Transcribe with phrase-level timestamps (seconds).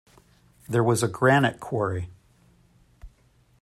[0.67, 2.09] There was a granite quarry.